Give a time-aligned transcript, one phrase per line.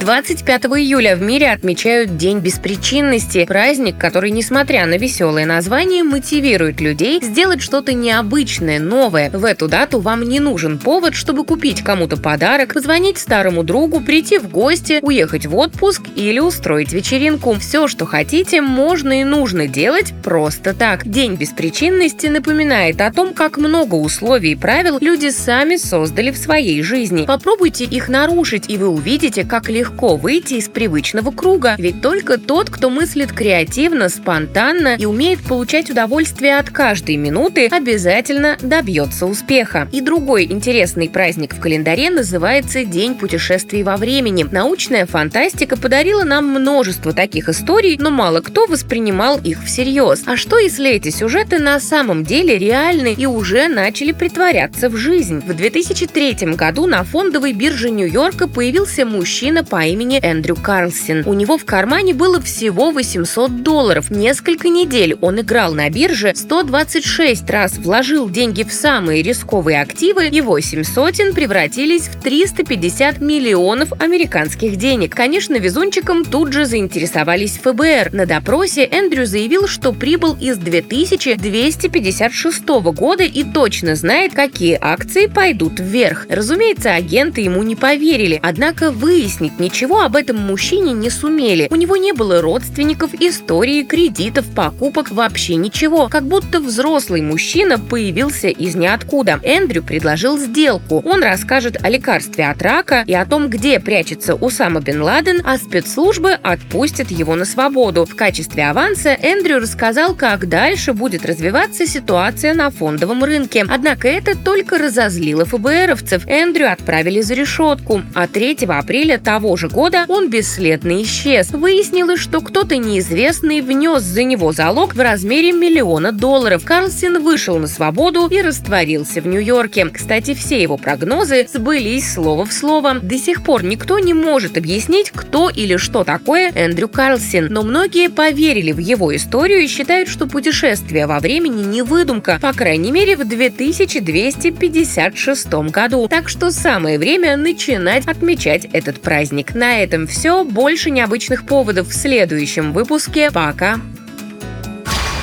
[0.00, 7.20] 25 июля в мире отмечают День беспричинности, праздник, который, несмотря на веселое название, мотивирует людей
[7.22, 9.28] сделать что-то необычное, новое.
[9.30, 14.38] В эту дату вам не нужен повод, чтобы купить кому-то подарок, позвонить старому другу, прийти
[14.38, 17.52] в гости, уехать в отпуск или устроить вечеринку.
[17.60, 21.06] Все, что хотите, можно и нужно делать просто так.
[21.06, 26.82] День беспричинности напоминает о том, как много условий и правил люди сами создали в своей
[26.82, 27.26] жизни.
[27.26, 32.38] Попробуйте их нарушить, и вы увидите, как легко легко выйти из привычного круга, ведь только
[32.38, 39.88] тот, кто мыслит креативно, спонтанно и умеет получать удовольствие от каждой минуты, обязательно добьется успеха.
[39.92, 44.46] И другой интересный праздник в календаре называется День путешествий во времени.
[44.50, 50.22] Научная фантастика подарила нам множество таких историй, но мало кто воспринимал их всерьез.
[50.26, 55.42] А что если эти сюжеты на самом деле реальны и уже начали притворяться в жизнь?
[55.44, 61.22] В 2003 году на фондовой бирже Нью-Йорка появился мужчина по имени Эндрю Карлсон.
[61.26, 64.10] У него в кармане было всего 800 долларов.
[64.10, 70.40] Несколько недель он играл на бирже, 126 раз вложил деньги в самые рисковые активы, и
[70.40, 75.14] 8 сотен превратились в 350 миллионов американских денег.
[75.14, 78.10] Конечно, везунчиком тут же заинтересовались ФБР.
[78.12, 85.78] На допросе Эндрю заявил, что прибыл из 2256 года и точно знает, какие акции пойдут
[85.78, 86.26] вверх.
[86.28, 91.68] Разумеется, агенты ему не поверили, однако выяснить ничего об этом мужчине не сумели.
[91.70, 96.08] У него не было родственников, истории, кредитов, покупок, вообще ничего.
[96.08, 99.38] Как будто взрослый мужчина появился из ниоткуда.
[99.44, 101.00] Эндрю предложил сделку.
[101.06, 105.56] Он расскажет о лекарстве от рака и о том, где прячется Усама бен Ладен, а
[105.56, 108.04] спецслужбы отпустят его на свободу.
[108.06, 113.64] В качестве аванса Эндрю рассказал, как дальше будет развиваться ситуация на фондовом рынке.
[113.68, 116.26] Однако это только разозлило ФБРовцев.
[116.26, 118.02] Эндрю отправили за решетку.
[118.14, 121.50] А 3 апреля того же года он бесследно исчез.
[121.50, 126.64] Выяснилось, что кто-то неизвестный внес за него залог в размере миллиона долларов.
[126.64, 129.90] Карлсон вышел на свободу и растворился в Нью-Йорке.
[129.90, 133.00] Кстати, все его прогнозы сбылись слово в слово.
[133.00, 138.08] До сих пор никто не может объяснить, кто или что такое Эндрю Карлсон, но многие
[138.08, 143.14] поверили в его историю и считают, что путешествие во времени не выдумка, по крайней мере
[143.14, 146.08] в 2256 году.
[146.08, 149.49] Так что самое время начинать отмечать этот праздник.
[149.54, 150.44] На этом все.
[150.44, 153.30] Больше необычных поводов в следующем выпуске.
[153.30, 153.80] Пока.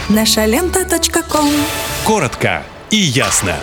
[0.09, 0.85] Наша лента.
[2.05, 3.55] Коротко и ясно.